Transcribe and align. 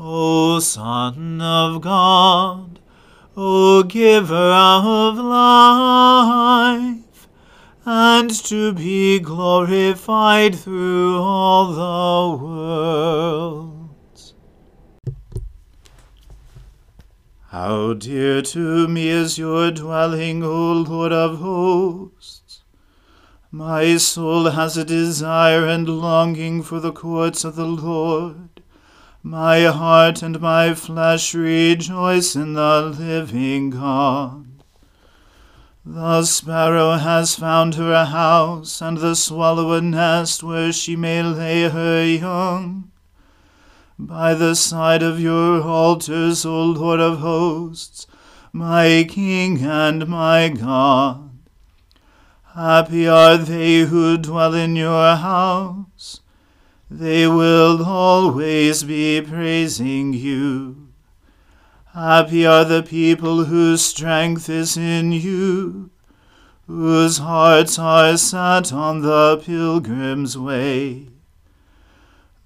O 0.00 0.60
Son 0.60 1.40
of 1.40 1.80
God, 1.80 2.78
O 3.36 3.82
Giver 3.82 4.32
of 4.32 5.16
life, 5.18 6.98
and 7.84 8.30
to 8.44 8.72
be 8.74 9.18
glorified 9.18 10.54
through 10.54 11.18
all 11.20 11.72
the 11.72 12.44
worlds. 12.44 14.34
How 17.48 17.94
dear 17.94 18.40
to 18.42 18.86
me 18.86 19.08
is 19.08 19.36
your 19.36 19.72
dwelling, 19.72 20.44
O 20.44 20.74
Lord 20.74 21.12
of 21.12 21.40
hosts! 21.40 22.62
My 23.50 23.96
soul 23.96 24.50
has 24.50 24.76
a 24.76 24.84
desire 24.84 25.66
and 25.66 25.88
longing 25.88 26.62
for 26.62 26.78
the 26.78 26.92
courts 26.92 27.42
of 27.42 27.56
the 27.56 27.66
Lord. 27.66 28.57
My 29.22 29.62
heart 29.62 30.22
and 30.22 30.40
my 30.40 30.74
flesh 30.74 31.34
rejoice 31.34 32.36
in 32.36 32.54
the 32.54 32.94
living 32.96 33.70
God. 33.70 34.46
The 35.84 36.22
sparrow 36.22 36.92
has 36.92 37.34
found 37.34 37.74
her 37.74 37.92
a 37.92 38.04
house, 38.04 38.80
and 38.80 38.98
the 38.98 39.16
swallow 39.16 39.72
a 39.72 39.80
nest 39.80 40.44
where 40.44 40.72
she 40.72 40.94
may 40.94 41.22
lay 41.22 41.68
her 41.68 42.04
young. 42.04 42.92
By 43.98 44.34
the 44.34 44.54
side 44.54 45.02
of 45.02 45.18
your 45.18 45.62
altars, 45.62 46.46
O 46.46 46.62
Lord 46.62 47.00
of 47.00 47.18
hosts, 47.18 48.06
my 48.52 49.04
King 49.08 49.64
and 49.64 50.06
my 50.06 50.50
God. 50.50 51.30
Happy 52.54 53.08
are 53.08 53.36
they 53.36 53.80
who 53.80 54.16
dwell 54.16 54.54
in 54.54 54.76
your 54.76 55.16
house. 55.16 55.87
They 56.90 57.26
will 57.28 57.84
always 57.84 58.82
be 58.82 59.20
praising 59.20 60.14
you. 60.14 60.88
Happy 61.92 62.46
are 62.46 62.64
the 62.64 62.82
people 62.82 63.44
whose 63.44 63.84
strength 63.84 64.48
is 64.48 64.76
in 64.78 65.12
you, 65.12 65.90
whose 66.66 67.18
hearts 67.18 67.78
are 67.78 68.16
set 68.16 68.72
on 68.72 69.02
the 69.02 69.36
pilgrim's 69.44 70.38
way. 70.38 71.08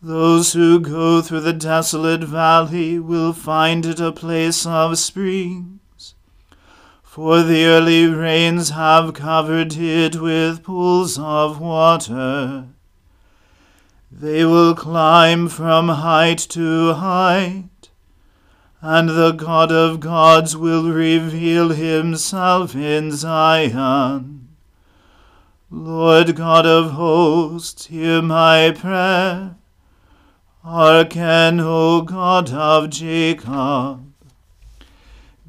Those 0.02 0.54
who 0.54 0.80
go 0.80 1.22
through 1.22 1.42
the 1.42 1.52
desolate 1.52 2.24
valley 2.24 2.98
will 2.98 3.32
find 3.32 3.86
it 3.86 4.00
a 4.00 4.10
place 4.10 4.66
of 4.66 4.98
springs, 4.98 6.14
for 7.04 7.44
the 7.44 7.64
early 7.64 8.06
rains 8.06 8.70
have 8.70 9.14
covered 9.14 9.76
it 9.76 10.20
with 10.20 10.64
pools 10.64 11.16
of 11.16 11.60
water. 11.60 12.71
They 14.14 14.44
will 14.44 14.74
climb 14.74 15.48
from 15.48 15.88
height 15.88 16.38
to 16.50 16.92
height, 16.92 17.88
and 18.80 19.08
the 19.08 19.32
God 19.32 19.72
of 19.72 20.00
gods 20.00 20.56
will 20.56 20.92
reveal 20.92 21.70
himself 21.70 22.76
in 22.76 23.12
Zion. 23.12 24.48
Lord 25.70 26.36
God 26.36 26.66
of 26.66 26.90
hosts, 26.90 27.86
hear 27.86 28.20
my 28.20 28.72
prayer. 28.78 29.56
Hearken, 30.62 31.58
O 31.60 32.02
God 32.02 32.52
of 32.52 32.90
Jacob. 32.90 34.12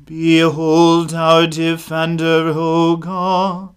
Behold 0.06 1.14
our 1.14 1.48
defender, 1.48 2.54
O 2.56 2.96
God, 2.96 3.76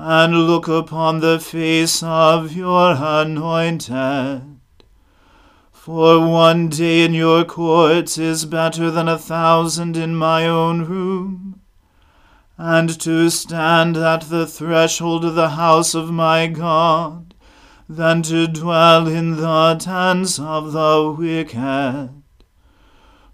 and 0.00 0.46
look 0.46 0.68
upon 0.68 1.18
the 1.18 1.40
face 1.40 2.04
of 2.04 2.52
your 2.52 2.94
anointed. 2.96 4.42
For 5.72 6.20
one 6.24 6.68
day 6.68 7.04
in 7.04 7.14
your 7.14 7.44
courts 7.44 8.16
is 8.16 8.44
better 8.44 8.92
than 8.92 9.08
a 9.08 9.18
thousand 9.18 9.96
in 9.96 10.14
my 10.14 10.46
own 10.46 10.84
room. 10.84 11.62
And 12.56 13.00
to 13.00 13.28
stand 13.28 13.96
at 13.96 14.22
the 14.22 14.46
threshold 14.46 15.24
of 15.24 15.34
the 15.34 15.50
house 15.50 15.96
of 15.96 16.12
my 16.12 16.46
God, 16.46 17.34
than 17.88 18.22
to 18.22 18.46
dwell 18.46 19.08
in 19.08 19.36
the 19.36 19.76
tents 19.80 20.38
of 20.38 20.70
the 20.72 21.12
wicked. 21.18 22.10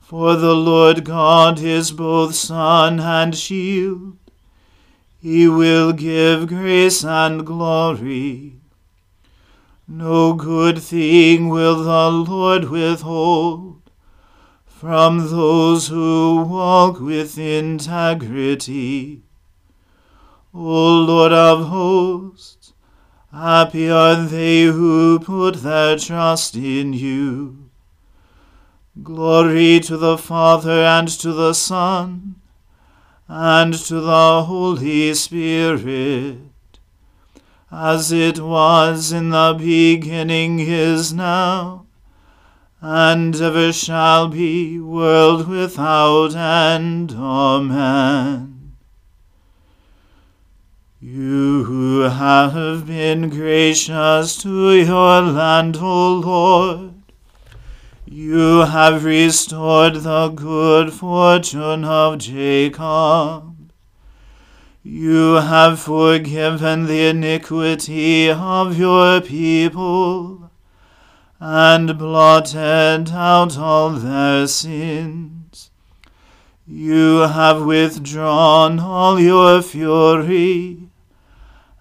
For 0.01 0.37
the 0.37 0.55
Lord 0.55 1.05
God 1.05 1.61
is 1.61 1.93
both 1.93 2.35
sun 2.35 3.01
and 3.01 3.37
shield. 3.37 4.17
He 5.25 5.49
will 5.49 5.95
give 5.95 6.49
grace 6.49 7.03
and 7.03 7.47
glory. 7.47 8.61
No 9.89 10.35
good 10.35 10.79
thing 10.79 11.49
will 11.49 11.83
the 11.83 12.11
Lord 12.11 12.69
withhold 12.69 13.81
from 14.67 15.31
those 15.31 15.89
who 15.89 16.45
walk 16.47 17.01
with 17.01 17.39
integrity. 17.39 19.23
O 20.53 21.01
Lord 21.01 21.33
of 21.33 21.69
hosts, 21.69 22.75
happy 23.33 23.89
are 23.89 24.17
they 24.27 24.65
who 24.65 25.19
put 25.21 25.63
their 25.63 25.97
trust 25.97 26.55
in 26.55 26.93
you. 26.93 27.71
Glory 29.03 29.81
to 29.81 29.97
the 29.97 30.19
Father 30.19 30.85
and 30.85 31.09
to 31.09 31.33
the 31.33 31.55
Son 31.55 32.43
and 33.29 33.75
to 33.75 34.01
the 34.01 34.43
Holy 34.45 35.15
Spirit 35.15 36.39
as 37.75 38.13
it 38.13 38.39
was 38.39 39.11
in 39.11 39.31
the 39.31 39.55
beginning 39.59 40.61
is 40.61 41.13
now, 41.13 41.87
and 42.81 43.35
ever 43.41 43.73
shall 43.73 44.29
be, 44.29 44.79
world 44.79 45.49
without 45.49 46.37
end. 46.37 47.13
Amen. 47.13 48.77
You 51.01 51.65
who 51.65 52.01
have 52.03 52.87
been 52.87 53.29
gracious 53.29 54.37
to 54.43 54.73
your 54.73 55.23
land, 55.23 55.77
O 55.79 56.15
Lord, 56.15 56.94
you 58.15 58.61
have 58.61 59.05
restored 59.05 59.97
the 59.97 60.29
good 60.29 60.93
fortune 60.93 61.85
of 61.85 62.19
Jacob. 62.19 63.73
You 64.85 65.35
have 65.35 65.81
forgiven 65.81 66.87
the 66.87 67.09
iniquity 67.09 68.31
of 68.31 68.79
your 68.79 69.21
people, 69.21 70.49
and 71.41 71.99
blotted 71.99 73.11
out 73.11 73.59
all 73.59 73.91
their 73.91 74.47
sins. 74.47 75.73
You 76.69 77.23
have 77.23 77.65
withdrawn 77.65 78.79
all 78.79 79.19
your 79.19 79.61
fury, 79.61 80.89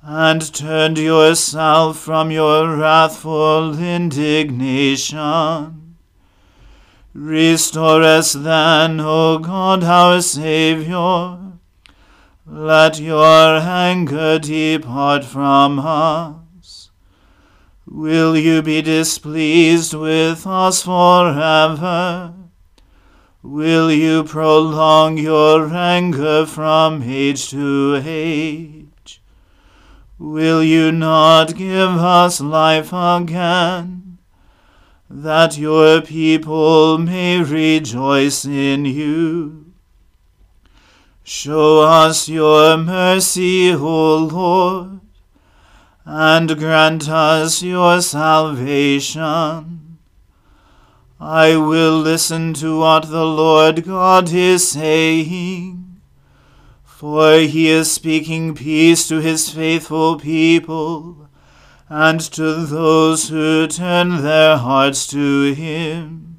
and 0.01 0.51
turned 0.51 0.97
yourself 0.97 1.99
from 1.99 2.31
your 2.31 2.75
wrathful 2.75 3.77
indignation. 3.77 5.82
Restore 7.13 8.03
us 8.03 8.33
then, 8.33 8.99
O 8.99 9.39
God 9.39 9.83
our 9.83 10.21
Saviour 10.21 11.43
let 12.45 12.99
your 12.99 13.57
anger 13.57 14.37
depart 14.37 15.23
from 15.23 15.79
us. 15.79 16.91
Will 17.85 18.37
you 18.37 18.61
be 18.61 18.81
displeased 18.81 19.93
with 19.93 20.45
us 20.45 20.83
forever? 20.83 22.33
Will 23.41 23.91
you 23.91 24.23
prolong 24.25 25.17
your 25.17 25.73
anger 25.73 26.45
from 26.45 27.01
age 27.03 27.49
to 27.51 28.01
age? 28.05 29.21
Will 30.19 30.61
you 30.61 30.91
not 30.91 31.55
give 31.55 31.89
us 31.89 32.41
life 32.41 32.91
again, 32.91 34.12
that 35.15 35.59
your 35.59 36.01
people 36.01 36.97
may 36.97 37.39
rejoice 37.39 38.45
in 38.45 38.83
you? 38.83 39.71
Show 41.23 41.81
us 41.81 42.27
your 42.27 42.77
mercy, 42.77 43.71
O 43.71 44.17
Lord, 44.17 45.01
and 46.03 46.57
grant 46.57 47.07
us 47.07 47.61
your 47.61 48.01
salvation. 48.01 49.99
I 51.19 51.57
will 51.57 51.99
listen 51.99 52.55
to 52.55 52.79
what 52.79 53.07
the 53.07 53.23
Lord 53.23 53.85
God 53.85 54.33
is 54.33 54.67
saying, 54.67 56.01
for 56.83 57.35
he 57.35 57.69
is 57.69 57.91
speaking 57.91 58.55
peace 58.55 59.07
to 59.09 59.21
his 59.21 59.47
faithful 59.47 60.17
people 60.17 61.22
and 61.95 62.19
to 62.19 62.65
those 62.65 63.29
who 63.29 63.67
turn 63.67 64.23
their 64.23 64.57
hearts 64.57 65.05
to 65.05 65.53
him. 65.53 66.37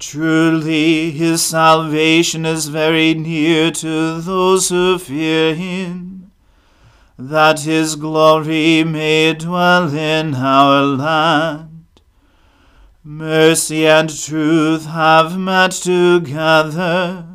Truly, 0.00 1.12
his 1.12 1.44
salvation 1.44 2.44
is 2.44 2.66
very 2.66 3.14
near 3.14 3.70
to 3.70 4.20
those 4.20 4.68
who 4.68 4.98
fear 4.98 5.54
him, 5.54 6.32
that 7.16 7.60
his 7.60 7.94
glory 7.94 8.82
may 8.82 9.32
dwell 9.32 9.94
in 9.94 10.34
our 10.34 10.82
land. 10.82 12.00
Mercy 13.04 13.86
and 13.86 14.10
truth 14.10 14.86
have 14.86 15.38
met 15.38 15.70
together. 15.70 17.26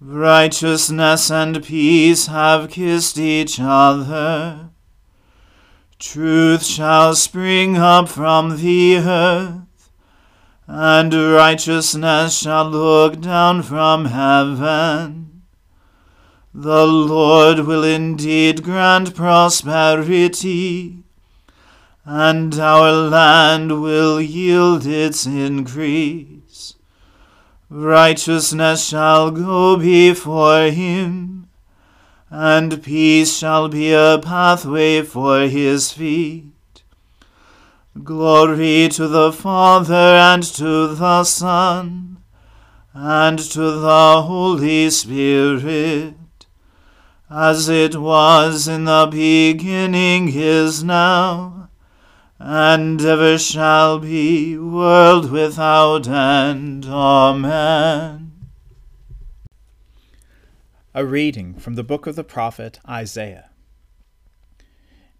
Righteousness 0.00 1.32
and 1.32 1.64
peace 1.64 2.26
have 2.28 2.70
kissed 2.70 3.18
each 3.18 3.58
other. 3.58 4.70
Truth 5.98 6.64
shall 6.64 7.14
spring 7.14 7.76
up 7.76 8.08
from 8.08 8.58
the 8.58 8.98
earth 8.98 9.66
and 10.66 11.14
righteousness 11.14 12.36
shall 12.36 12.68
look 12.68 13.20
down 13.20 13.62
from 13.62 14.06
heaven. 14.06 15.42
The 16.52 16.86
Lord 16.86 17.60
will 17.60 17.84
indeed 17.84 18.64
grant 18.64 19.14
prosperity, 19.14 21.04
and 22.04 22.58
our 22.58 22.90
land 22.92 23.80
will 23.80 24.20
yield 24.20 24.86
its 24.86 25.26
increase. 25.26 26.74
Righteousness 27.68 28.84
shall 28.84 29.30
go 29.30 29.76
before 29.76 30.70
him, 30.70 31.45
and 32.38 32.82
peace 32.82 33.34
shall 33.34 33.66
be 33.66 33.94
a 33.94 34.20
pathway 34.22 35.00
for 35.00 35.48
his 35.48 35.90
feet. 35.90 36.82
Glory 38.04 38.90
to 38.90 39.08
the 39.08 39.32
Father 39.32 39.94
and 39.94 40.42
to 40.42 40.94
the 40.94 41.24
Son 41.24 42.18
and 42.92 43.38
to 43.38 43.70
the 43.80 44.22
Holy 44.22 44.90
Spirit, 44.90 46.14
as 47.30 47.70
it 47.70 47.96
was 47.96 48.68
in 48.68 48.84
the 48.84 49.08
beginning 49.10 50.28
is 50.30 50.84
now, 50.84 51.70
and 52.38 53.00
ever 53.00 53.38
shall 53.38 53.98
be, 53.98 54.58
world 54.58 55.30
without 55.30 56.06
end. 56.06 56.84
Amen. 56.84 58.25
A 60.98 61.04
reading 61.04 61.52
from 61.58 61.74
the 61.74 61.84
book 61.84 62.06
of 62.06 62.16
the 62.16 62.24
prophet 62.24 62.80
Isaiah. 62.88 63.50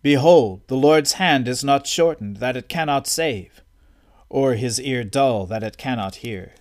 Behold, 0.00 0.62
the 0.68 0.74
Lord's 0.74 1.12
hand 1.20 1.46
is 1.46 1.62
not 1.62 1.86
shortened 1.86 2.38
that 2.38 2.56
it 2.56 2.70
cannot 2.70 3.06
save, 3.06 3.60
or 4.30 4.54
his 4.54 4.80
ear 4.80 5.04
dull 5.04 5.44
that 5.44 5.62
it 5.62 5.76
cannot 5.76 6.24
hear. 6.24 6.54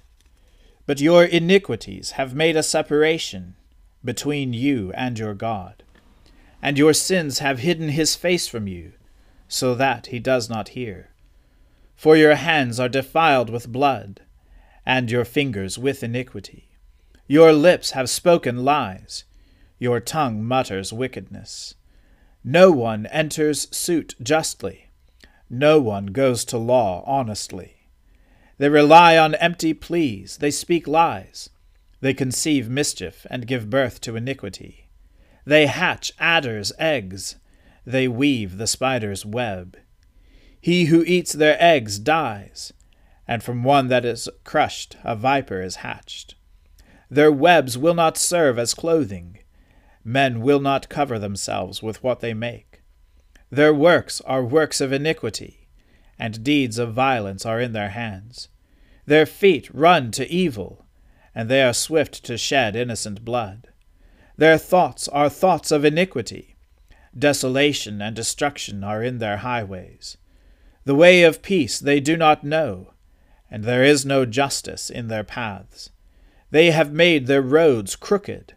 But 0.86 1.00
your 1.00 1.24
iniquities 1.24 2.12
have 2.20 2.36
made 2.36 2.58
a 2.58 2.62
separation 2.62 3.56
between 4.04 4.52
you 4.52 4.92
and 4.92 5.18
your 5.18 5.34
God, 5.34 5.82
and 6.62 6.78
your 6.78 6.94
sins 6.94 7.40
have 7.40 7.60
hidden 7.60 7.88
his 7.88 8.18
face 8.18 8.50
from 8.50 8.68
you, 8.68 8.92
so 9.48 9.74
that 9.76 10.08
he 10.08 10.20
does 10.20 10.50
not 10.50 10.76
hear. 10.76 11.12
For 11.96 12.18
your 12.18 12.36
hands 12.36 12.82
are 12.82 12.90
defiled 12.90 13.50
with 13.50 13.72
blood, 13.72 14.20
and 14.86 15.10
your 15.10 15.24
fingers 15.24 15.78
with 15.80 16.04
iniquity. 16.04 16.65
Your 17.28 17.54
lips 17.54 17.92
have 17.92 18.10
spoken 18.10 18.64
lies, 18.64 19.24
your 19.80 20.00
tongue 20.00 20.44
mutters 20.44 20.94
wickedness. 20.94 21.74
No 22.44 22.72
one 22.72 23.08
enters 23.08 23.68
suit 23.76 24.14
justly. 24.22 24.92
No 25.50 25.82
one 25.82 26.08
goes 26.08 26.46
to 26.46 26.60
law 26.60 27.04
honestly. 27.08 27.88
They 28.60 28.70
rely 28.70 29.18
on 29.18 29.34
empty 29.36 29.74
pleas, 29.74 30.38
they 30.38 30.52
speak 30.52 30.88
lies. 30.88 31.50
They 32.00 32.14
conceive 32.14 32.70
mischief 32.70 33.26
and 33.32 33.48
give 33.48 33.72
birth 33.72 34.02
to 34.02 34.16
iniquity. 34.16 34.88
They 35.46 35.66
hatch 35.66 36.12
adders' 36.20 36.74
eggs, 36.78 37.38
they 37.86 38.08
weave 38.08 38.58
the 38.58 38.68
spider's 38.68 39.26
web. 39.26 39.78
He 40.62 40.86
who 40.86 41.04
eats 41.04 41.34
their 41.34 41.58
eggs 41.60 41.98
dies, 41.98 42.72
and 43.28 43.42
from 43.42 43.64
one 43.64 43.88
that 43.88 44.06
is 44.06 44.30
crushed 44.44 44.98
a 45.04 45.16
viper 45.16 45.64
is 45.64 45.78
hatched. 45.78 46.36
Their 47.10 47.32
webs 47.32 47.78
will 47.78 47.94
not 47.94 48.18
serve 48.18 48.58
as 48.58 48.74
clothing. 48.74 49.40
Men 50.04 50.42
will 50.42 50.60
not 50.60 50.90
cover 50.90 51.18
themselves 51.20 51.82
with 51.82 52.04
what 52.04 52.20
they 52.20 52.34
make. 52.34 52.82
Their 53.50 53.74
works 53.74 54.22
are 54.22 54.44
works 54.44 54.82
of 54.82 54.92
iniquity, 54.92 55.68
and 56.18 56.44
deeds 56.44 56.78
of 56.78 56.94
violence 56.94 57.46
are 57.46 57.62
in 57.62 57.74
their 57.74 57.90
hands. 57.90 58.50
Their 59.06 59.26
feet 59.26 59.70
run 59.74 60.12
to 60.12 60.30
evil, 60.30 60.86
and 61.34 61.50
they 61.50 61.62
are 61.62 61.74
swift 61.74 62.24
to 62.26 62.38
shed 62.38 62.76
innocent 62.76 63.24
blood. 63.24 63.68
Their 64.38 64.58
thoughts 64.58 65.08
are 65.08 65.30
thoughts 65.30 65.72
of 65.72 65.86
iniquity. 65.86 66.56
Desolation 67.18 68.02
and 68.02 68.16
destruction 68.16 68.84
are 68.84 69.02
in 69.04 69.20
their 69.20 69.38
highways. 69.38 70.18
The 70.84 70.96
way 70.96 71.24
of 71.24 71.42
peace 71.42 71.80
they 71.80 72.00
do 72.00 72.18
not 72.18 72.44
know, 72.44 72.94
and 73.50 73.64
there 73.64 73.84
is 73.84 74.06
no 74.06 74.26
justice 74.26 74.90
in 74.90 75.08
their 75.08 75.24
paths. 75.24 75.92
They 76.56 76.72
have 76.72 76.94
made 76.94 77.28
their 77.28 77.42
roads 77.42 77.98
crooked. 77.98 78.54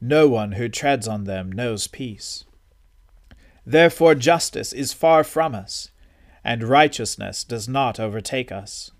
No 0.00 0.28
one 0.28 0.52
who 0.52 0.68
treads 0.68 1.08
on 1.08 1.24
them 1.24 1.50
knows 1.50 1.88
peace. 1.88 2.44
Therefore 3.66 4.14
justice 4.14 4.72
is 4.72 4.92
far 4.92 5.24
from 5.24 5.52
us, 5.52 5.90
and 6.44 6.62
righteousness 6.62 7.42
does 7.42 7.66
not 7.66 7.98
overtake 7.98 8.52
us. 8.52 8.92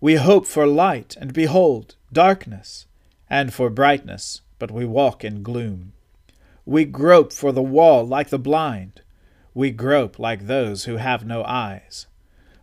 We 0.00 0.14
hope 0.14 0.46
for 0.46 0.66
light, 0.66 1.18
and 1.20 1.34
behold, 1.34 1.96
darkness, 2.10 2.86
and 3.28 3.52
for 3.52 3.68
brightness, 3.68 4.40
but 4.58 4.70
we 4.70 4.86
walk 4.86 5.22
in 5.22 5.42
gloom. 5.42 5.92
We 6.64 6.86
grope 6.86 7.30
for 7.30 7.52
the 7.52 7.60
wall 7.60 8.06
like 8.06 8.30
the 8.30 8.38
blind. 8.38 9.02
We 9.52 9.70
grope 9.70 10.18
like 10.18 10.46
those 10.46 10.84
who 10.84 10.96
have 10.96 11.26
no 11.26 11.44
eyes. 11.44 12.06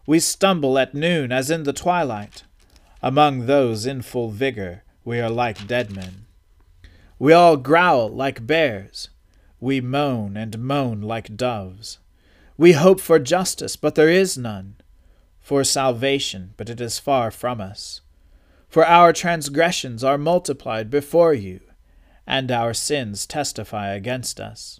We 0.08 0.20
stumble 0.20 0.79
at 0.79 0.96
noon 0.96 1.32
as 1.32 1.51
in 1.51 1.65
the 1.65 1.72
twilight. 1.72 2.46
Among 3.03 3.46
those 3.46 3.86
in 3.86 4.01
full 4.01 4.32
vigor, 4.32 4.82
we 5.05 5.19
are 5.19 5.29
like 5.29 5.67
dead 5.67 5.93
men. 5.95 6.25
We 7.19 7.33
all 7.33 7.57
growl 7.57 8.10
like 8.10 8.48
bears. 8.48 9.10
We 9.60 9.81
moan 9.81 10.36
and 10.36 10.60
moan 10.60 11.01
like 11.01 11.38
doves. 11.38 12.00
We 12.57 12.74
hope 12.74 13.00
for 13.00 13.19
justice, 13.19 13.75
but 13.75 13.95
there 13.95 14.10
is 14.10 14.38
none. 14.38 14.75
For 15.39 15.63
salvation, 15.63 16.53
but 16.57 16.69
it 16.69 16.79
is 16.81 17.00
far 17.00 17.31
from 17.31 17.60
us. 17.60 18.01
For 18.69 18.86
our 18.86 19.13
transgressions 19.13 20.03
are 20.03 20.17
multiplied 20.17 20.89
before 20.89 21.33
you, 21.33 21.60
and 22.25 22.51
our 22.51 22.74
sins 22.74 23.27
testify 23.27 23.93
against 23.93 24.39
us. 24.39 24.79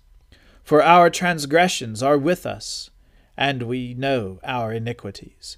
For 0.64 0.82
our 0.82 1.10
transgressions 1.10 2.02
are 2.02 2.18
with 2.18 2.46
us, 2.46 2.90
and 3.38 3.64
we 3.64 3.94
know 3.94 4.40
our 4.44 4.74
iniquities, 4.74 5.58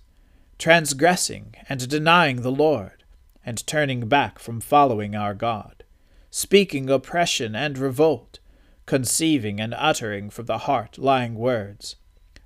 transgressing 0.58 1.56
and 1.70 1.88
denying 1.88 2.42
the 2.42 2.52
Lord, 2.52 3.05
and 3.46 3.66
turning 3.68 4.08
back 4.08 4.40
from 4.40 4.60
following 4.60 5.16
our 5.16 5.34
God, 5.34 5.84
speaking 6.32 6.90
oppression 6.90 7.56
and 7.56 7.78
revolt, 7.78 8.40
conceiving 8.86 9.60
and 9.60 9.74
uttering 9.78 10.30
from 10.30 10.46
the 10.46 10.60
heart 10.60 10.98
lying 10.98 11.36
words. 11.36 11.96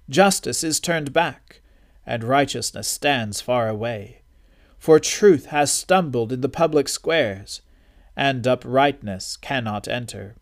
Justice 0.09 0.63
is 0.63 0.79
turned 0.79 1.13
back, 1.13 1.61
and 2.05 2.23
righteousness 2.23 2.87
stands 2.87 3.41
far 3.41 3.69
away. 3.69 4.21
For 4.77 4.99
truth 4.99 5.47
has 5.47 5.71
stumbled 5.71 6.31
in 6.31 6.41
the 6.41 6.49
public 6.49 6.89
squares, 6.89 7.61
and 8.15 8.45
uprightness 8.45 9.37
cannot 9.37 9.87
enter. 9.87 10.35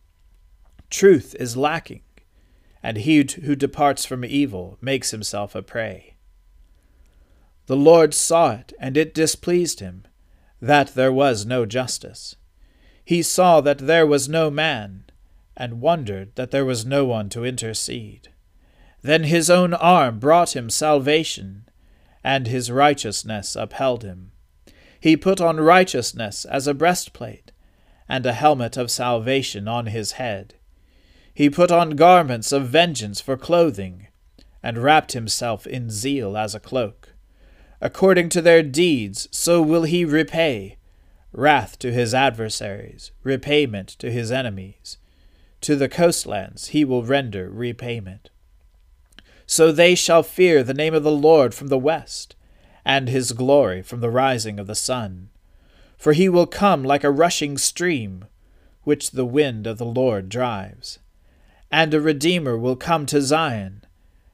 Truth 0.90 1.36
is 1.40 1.58
lacking, 1.58 2.04
and 2.82 2.98
he 2.98 3.28
who 3.44 3.56
departs 3.56 4.06
from 4.06 4.24
evil 4.24 4.78
makes 4.82 5.12
himself 5.12 5.54
a 5.54 5.62
prey. 5.62 6.16
The 7.66 7.76
Lord 7.76 8.14
saw 8.14 8.52
it, 8.54 8.74
and 8.80 8.96
it 8.96 9.14
displeased 9.14 9.82
him, 9.82 10.06
that 10.62 10.96
there 10.96 11.12
was 11.12 11.46
no 11.46 11.66
justice. 11.66 12.36
He 13.04 13.22
saw 13.22 13.62
that 13.62 13.80
there 13.80 14.06
was 14.06 14.28
no 14.28 14.50
man, 14.50 15.06
and 15.56 15.82
wondered 15.82 16.36
that 16.36 16.52
there 16.52 16.66
was 16.66 16.86
no 16.86 17.06
one 17.06 17.30
to 17.30 17.46
intercede. 17.46 18.30
Then 19.02 19.24
his 19.24 19.50
own 19.50 19.74
arm 19.74 20.20
brought 20.20 20.56
him 20.56 20.70
salvation, 20.70 21.70
and 22.24 22.48
his 22.48 22.72
righteousness 22.72 23.56
upheld 23.56 24.04
him. 24.04 24.32
He 25.00 25.16
put 25.16 25.40
on 25.40 25.60
righteousness 25.60 26.44
as 26.46 26.68
a 26.68 26.74
breastplate, 26.74 27.52
and 28.10 28.26
a 28.26 28.34
helmet 28.34 28.78
of 28.78 28.90
salvation 28.92 29.68
on 29.68 29.88
his 29.88 30.14
head. 30.14 30.56
He 31.34 31.50
put 31.50 31.72
on 31.72 31.92
garments 31.92 32.52
of 32.52 32.68
vengeance 32.68 33.22
for 33.22 33.38
clothing, 33.38 34.08
and 34.64 34.78
wrapped 34.78 35.14
himself 35.14 35.68
in 35.68 35.90
zeal 35.90 36.36
as 36.36 36.56
a 36.56 36.60
cloak. 36.60 37.14
According 37.80 38.30
to 38.30 38.42
their 38.42 38.64
deeds, 38.64 39.28
so 39.32 39.62
will 39.62 39.84
he 39.84 40.04
repay 40.04 40.78
wrath 41.32 41.78
to 41.80 41.92
his 41.92 42.14
adversaries, 42.14 43.12
repayment 43.24 43.90
to 44.00 44.12
his 44.12 44.32
enemies. 44.32 44.98
To 45.62 45.76
the 45.76 45.90
coastlands 45.90 46.70
he 46.70 46.84
will 46.84 47.04
render 47.04 47.50
repayment. 47.50 48.30
So 49.46 49.72
they 49.72 49.96
shall 49.96 50.24
fear 50.24 50.64
the 50.64 50.74
name 50.74 50.94
of 50.94 51.04
the 51.04 51.12
Lord 51.12 51.54
from 51.54 51.68
the 51.68 51.78
west, 51.78 52.36
and 52.84 53.08
his 53.08 53.32
glory 53.34 53.82
from 53.82 54.02
the 54.02 54.10
rising 54.10 54.60
of 54.60 54.68
the 54.68 54.76
sun. 54.76 55.30
For 55.98 56.14
he 56.14 56.28
will 56.28 56.48
come 56.48 56.84
like 56.84 57.04
a 57.04 57.12
rushing 57.12 57.58
stream, 57.58 58.26
which 58.84 59.12
the 59.12 59.26
wind 59.26 59.68
of 59.68 59.78
the 59.78 59.86
Lord 59.86 60.30
drives. 60.30 61.00
And 61.72 61.94
a 61.94 62.02
Redeemer 62.02 62.58
will 62.58 62.76
come 62.76 63.06
to 63.08 63.22
Zion, 63.22 63.84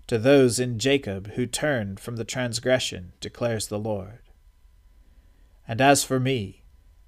to 0.08 0.18
those 0.18 0.60
in 0.60 0.80
Jacob 0.80 1.32
who 1.34 1.46
turned 1.46 2.00
from 2.00 2.18
the 2.18 2.26
transgression, 2.26 3.14
declares 3.20 3.68
the 3.68 3.80
Lord. 3.80 4.20
And 5.68 5.80
as 5.80 6.04
for 6.04 6.20
me, 6.20 6.64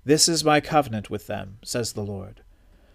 this 0.06 0.30
is 0.30 0.44
my 0.44 0.62
covenant 0.62 1.10
with 1.10 1.28
them, 1.28 1.58
says 1.64 1.94
the 1.94 2.04
Lord. 2.04 2.42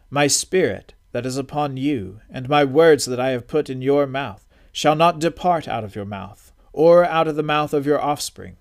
My 0.08 0.26
spirit 0.26 0.94
that 1.12 1.26
is 1.26 1.36
upon 1.36 1.76
you, 1.76 2.20
and 2.30 2.48
my 2.48 2.64
words 2.64 3.04
that 3.06 3.20
I 3.20 3.30
have 3.30 3.48
put 3.48 3.68
in 3.68 3.82
your 3.82 4.06
mouth, 4.06 4.46
shall 4.72 4.94
not 4.94 5.18
depart 5.18 5.66
out 5.66 5.84
of 5.84 5.96
your 5.96 6.04
mouth, 6.04 6.52
or 6.72 7.04
out 7.04 7.26
of 7.26 7.36
the 7.36 7.42
mouth 7.42 7.74
of 7.74 7.84
your 7.84 8.00
offspring, 8.00 8.56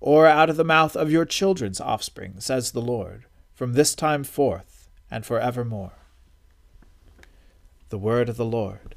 or 0.00 0.26
out 0.26 0.50
of 0.50 0.56
the 0.56 0.64
mouth 0.64 0.96
of 0.96 1.12
your 1.12 1.24
children's 1.24 1.80
offspring, 1.80 2.34
says 2.38 2.72
the 2.72 2.80
Lord, 2.80 3.24
from 3.54 3.72
this 3.72 3.94
time 3.94 4.24
forth 4.24 4.88
and 5.10 5.24
for 5.24 5.38
evermore. 5.38 5.92
The 7.90 7.98
word 7.98 8.28
of 8.28 8.36
the 8.36 8.44
Lord. 8.44 8.96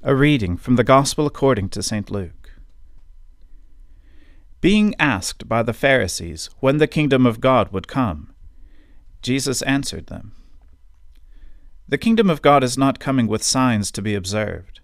A 0.00 0.14
reading 0.14 0.56
from 0.56 0.76
the 0.76 0.84
Gospel 0.84 1.26
according 1.26 1.70
to 1.70 1.82
St. 1.82 2.08
Luke. 2.08 2.52
Being 4.60 4.94
asked 5.00 5.48
by 5.48 5.64
the 5.64 5.72
Pharisees 5.72 6.48
when 6.60 6.78
the 6.78 6.86
kingdom 6.86 7.26
of 7.26 7.40
God 7.40 7.72
would 7.72 7.88
come, 7.88 8.32
Jesus 9.22 9.60
answered 9.62 10.06
them. 10.06 10.34
The 11.88 11.98
kingdom 11.98 12.30
of 12.30 12.42
God 12.42 12.62
is 12.62 12.78
not 12.78 13.00
coming 13.00 13.26
with 13.26 13.42
signs 13.42 13.90
to 13.90 14.00
be 14.00 14.14
observed. 14.14 14.78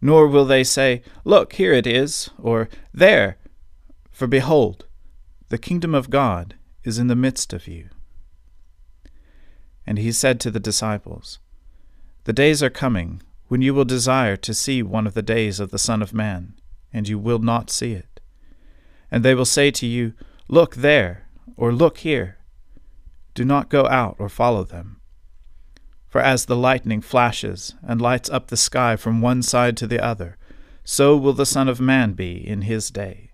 Nor 0.00 0.28
will 0.28 0.44
they 0.44 0.62
say, 0.62 1.02
Look, 1.24 1.54
here 1.54 1.72
it 1.72 1.86
is, 1.86 2.30
or 2.38 2.68
There, 2.94 3.38
for 4.12 4.28
behold, 4.28 4.86
the 5.48 5.58
kingdom 5.58 5.92
of 5.92 6.08
God 6.08 6.54
is 6.84 6.98
in 6.98 7.08
the 7.08 7.16
midst 7.16 7.52
of 7.52 7.66
you. 7.66 7.88
And 9.84 9.98
he 9.98 10.12
said 10.12 10.38
to 10.40 10.52
the 10.52 10.60
disciples, 10.60 11.40
The 12.24 12.32
days 12.32 12.62
are 12.62 12.70
coming 12.70 13.22
when 13.52 13.60
you 13.60 13.74
will 13.74 13.84
desire 13.84 14.34
to 14.34 14.54
see 14.54 14.82
one 14.82 15.06
of 15.06 15.12
the 15.12 15.20
days 15.20 15.60
of 15.60 15.70
the 15.70 15.78
Son 15.78 16.00
of 16.00 16.14
Man, 16.14 16.54
and 16.90 17.06
you 17.06 17.18
will 17.18 17.38
not 17.38 17.68
see 17.68 17.92
it. 17.92 18.18
And 19.10 19.22
they 19.22 19.34
will 19.34 19.44
say 19.44 19.70
to 19.72 19.86
you, 19.86 20.14
Look 20.48 20.76
there, 20.76 21.28
or 21.54 21.70
look 21.70 21.98
here. 21.98 22.38
Do 23.34 23.44
not 23.44 23.68
go 23.68 23.86
out 23.86 24.16
or 24.18 24.30
follow 24.30 24.64
them. 24.64 25.02
For 26.08 26.22
as 26.22 26.46
the 26.46 26.56
lightning 26.56 27.02
flashes 27.02 27.74
and 27.82 28.00
lights 28.00 28.30
up 28.30 28.46
the 28.46 28.56
sky 28.56 28.96
from 28.96 29.20
one 29.20 29.42
side 29.42 29.76
to 29.76 29.86
the 29.86 30.02
other, 30.02 30.38
so 30.82 31.14
will 31.14 31.34
the 31.34 31.44
Son 31.44 31.68
of 31.68 31.78
Man 31.78 32.14
be 32.14 32.32
in 32.32 32.62
his 32.62 32.90
day. 32.90 33.32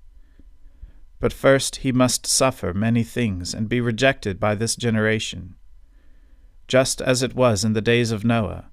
But 1.20 1.32
first 1.32 1.76
he 1.76 1.92
must 1.92 2.26
suffer 2.26 2.74
many 2.74 3.04
things 3.04 3.54
and 3.54 3.68
be 3.68 3.80
rejected 3.80 4.40
by 4.40 4.56
this 4.56 4.74
generation. 4.74 5.54
Just 6.66 7.00
as 7.00 7.22
it 7.22 7.36
was 7.36 7.62
in 7.62 7.74
the 7.74 7.80
days 7.80 8.10
of 8.10 8.24
Noah, 8.24 8.72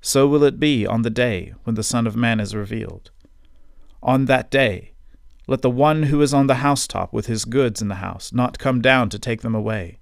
So 0.00 0.26
will 0.26 0.44
it 0.44 0.60
be 0.60 0.86
on 0.86 1.02
the 1.02 1.10
day 1.10 1.54
when 1.64 1.74
the 1.74 1.82
Son 1.82 2.06
of 2.06 2.16
Man 2.16 2.40
is 2.40 2.54
revealed. 2.54 3.10
On 4.02 4.26
that 4.26 4.50
day, 4.50 4.92
let 5.46 5.62
the 5.62 5.70
one 5.70 6.04
who 6.04 6.20
is 6.22 6.34
on 6.34 6.46
the 6.46 6.56
housetop 6.56 7.12
with 7.12 7.26
his 7.26 7.44
goods 7.44 7.82
in 7.82 7.88
the 7.88 7.96
house 7.96 8.32
not 8.32 8.58
come 8.58 8.80
down 8.80 9.08
to 9.08 9.18
take 9.18 9.40
them 9.40 9.54
away. 9.54 9.98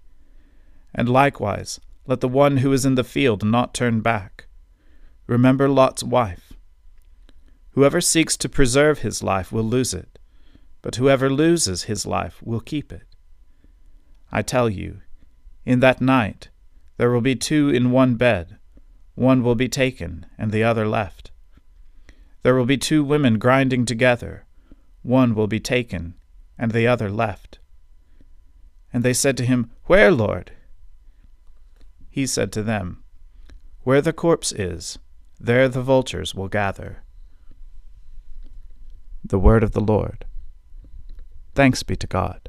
And 0.94 1.08
likewise, 1.08 1.80
let 2.06 2.20
the 2.20 2.28
one 2.28 2.58
who 2.58 2.72
is 2.72 2.84
in 2.84 2.96
the 2.96 3.04
field 3.04 3.44
not 3.44 3.72
turn 3.74 4.00
back. 4.00 4.46
Remember 5.26 5.68
Lot's 5.68 6.02
wife. 6.02 6.52
Whoever 7.70 8.00
seeks 8.00 8.36
to 8.38 8.48
preserve 8.48 9.00
his 9.00 9.22
life 9.22 9.52
will 9.52 9.64
lose 9.64 9.92
it, 9.92 10.18
but 10.82 10.96
whoever 10.96 11.28
loses 11.30 11.84
his 11.84 12.06
life 12.06 12.42
will 12.42 12.60
keep 12.60 12.92
it. 12.92 13.02
I 14.32 14.42
tell 14.42 14.68
you, 14.68 15.00
in 15.64 15.80
that 15.80 16.00
night 16.00 16.48
there 16.96 17.10
will 17.10 17.20
be 17.20 17.36
two 17.36 17.68
in 17.68 17.90
one 17.90 18.14
bed, 18.14 18.56
one 19.16 19.42
will 19.42 19.56
be 19.56 19.68
taken 19.68 20.26
and 20.38 20.52
the 20.52 20.62
other 20.62 20.86
left. 20.86 21.32
There 22.42 22.54
will 22.54 22.66
be 22.66 22.76
two 22.76 23.02
women 23.02 23.38
grinding 23.38 23.84
together, 23.86 24.44
one 25.02 25.34
will 25.34 25.48
be 25.48 25.58
taken 25.58 26.14
and 26.56 26.70
the 26.70 26.86
other 26.86 27.10
left. 27.10 27.58
And 28.92 29.02
they 29.02 29.12
said 29.12 29.36
to 29.38 29.44
him, 29.44 29.70
Where, 29.86 30.12
Lord? 30.12 30.52
He 32.08 32.26
said 32.26 32.52
to 32.52 32.62
them, 32.62 33.02
Where 33.82 34.00
the 34.00 34.12
corpse 34.12 34.52
is, 34.52 34.98
there 35.40 35.68
the 35.68 35.82
vultures 35.82 36.34
will 36.34 36.48
gather. 36.48 37.02
The 39.24 39.38
Word 39.38 39.62
of 39.62 39.72
the 39.72 39.80
Lord. 39.80 40.24
Thanks 41.54 41.82
be 41.82 41.96
to 41.96 42.06
God. 42.06 42.48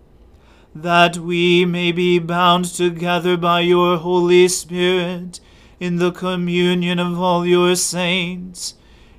that 0.73 1.17
we 1.17 1.65
may 1.65 1.91
be 1.91 2.17
bound 2.19 2.65
together 2.65 3.35
by 3.35 3.59
your 3.59 3.97
Holy 3.97 4.47
Spirit 4.47 5.39
in 5.79 5.97
the 5.97 6.11
communion 6.11 6.99
of 6.99 7.19
all 7.19 7.45
your 7.45 7.75
saints, 7.75 8.75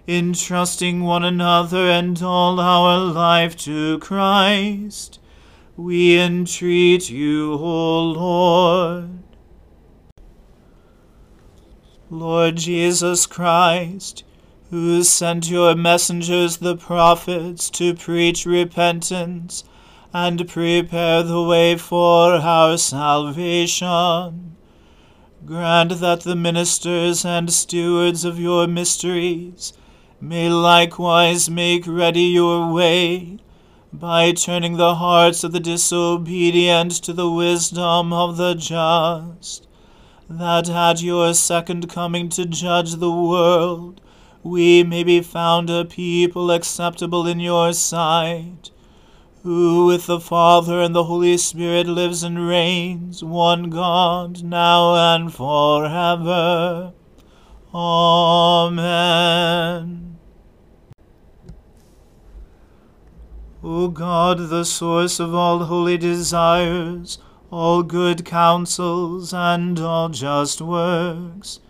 entrusting 0.07 1.03
one 1.03 1.25
another 1.25 1.91
and 1.91 2.23
all 2.23 2.59
our 2.59 2.99
life 2.99 3.57
to 3.57 3.99
Christ. 3.99 5.19
We 5.77 6.19
entreat 6.19 7.11
you, 7.11 7.55
O 7.55 8.01
Lord. 8.01 9.19
Lord 12.09 12.57
Jesus 12.57 13.27
Christ, 13.27 14.23
who 14.71 15.03
sent 15.03 15.51
your 15.51 15.75
messengers 15.75 16.59
the 16.59 16.77
prophets 16.77 17.69
to 17.71 17.95
preach 17.95 18.47
repentance 18.47 19.65
and 20.13 20.49
prepare 20.49 21.23
the 21.23 21.43
way 21.43 21.77
for 21.77 22.35
our 22.35 22.77
salvation, 22.77 24.57
grant 25.45 26.01
that 26.01 26.21
the 26.21 26.37
ministers 26.37 27.25
and 27.25 27.53
stewards 27.53 28.25
of 28.25 28.39
your 28.39 28.67
mysteries 28.67 29.73
may 30.21 30.49
likewise 30.49 31.49
make 31.51 31.87
ready 31.87 32.23
your 32.23 32.73
way 32.73 33.39
by 33.93 34.33
turning 34.33 34.77
the 34.77 34.95
hearts 34.97 35.45
of 35.45 35.53
the 35.53 35.61
disobedient 35.61 36.93
to 36.93 37.13
the 37.13 37.31
wisdom 37.31 38.13
of 38.13 38.37
the 38.37 38.55
just 38.55 39.67
that 40.39 40.69
at 40.69 41.03
your 41.03 41.35
second 41.35 41.89
coming 41.89 42.29
to 42.31 42.47
judge 42.47 42.95
the 42.95 43.11
world, 43.11 44.01
we 44.43 44.83
may 44.83 45.05
be 45.05 45.21
found 45.21 45.69
a 45.71 45.85
people 45.85 46.51
acceptable 46.51 47.27
in 47.27 47.39
your 47.39 47.73
sight, 47.73 48.71
who 49.43 49.87
with 49.87 50.07
the 50.07 50.21
Father 50.21 50.81
and 50.81 50.95
the 50.95 51.05
Holy 51.05 51.37
Spirit 51.37 51.87
lives 51.87 52.23
and 52.23 52.49
reigns, 52.49 53.25
one 53.25 53.71
God, 53.71 54.43
now 54.45 54.95
and 55.15 55.35
forever. 55.35 56.93
Amen. 57.75 58.93
O 63.65 63.89
God, 63.89 64.49
the 64.49 64.65
source 64.65 65.21
of 65.21 65.35
all 65.35 65.65
holy 65.65 65.97
desires, 65.97 67.19
all 67.51 67.83
good 67.83 68.25
counsels, 68.25 69.33
and 69.33 69.79
all 69.79 70.09
just 70.09 70.61
works. 70.61 71.61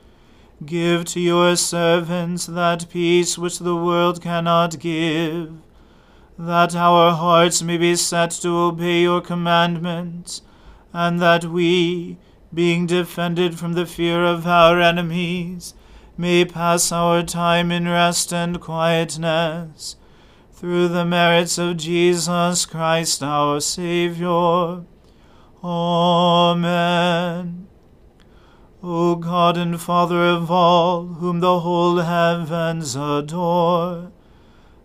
Give 0.64 1.04
to 1.06 1.20
your 1.20 1.56
servants 1.56 2.46
that 2.46 2.88
peace 2.88 3.36
which 3.36 3.58
the 3.58 3.76
world 3.76 4.22
cannot 4.22 4.78
give, 4.78 5.52
that 6.46 6.74
our 6.74 7.12
hearts 7.12 7.62
may 7.62 7.76
be 7.76 7.94
set 7.94 8.32
to 8.32 8.48
obey 8.48 9.02
your 9.02 9.20
commandments, 9.20 10.42
and 10.92 11.20
that 11.20 11.44
we, 11.44 12.18
being 12.52 12.86
defended 12.86 13.58
from 13.58 13.74
the 13.74 13.86
fear 13.86 14.24
of 14.24 14.46
our 14.46 14.80
enemies, 14.80 15.74
may 16.18 16.44
pass 16.44 16.90
our 16.90 17.22
time 17.22 17.70
in 17.70 17.88
rest 17.88 18.32
and 18.32 18.60
quietness, 18.60 19.96
through 20.52 20.88
the 20.88 21.04
merits 21.04 21.58
of 21.58 21.76
Jesus 21.76 22.66
Christ 22.66 23.22
our 23.22 23.60
Saviour 23.60 24.84
Amen. 25.64 27.68
O 28.82 29.14
God 29.14 29.56
and 29.56 29.80
Father 29.80 30.24
of 30.24 30.50
all, 30.50 31.06
whom 31.06 31.38
the 31.38 31.60
whole 31.60 31.98
heavens 31.98 32.96
adore, 32.96 34.10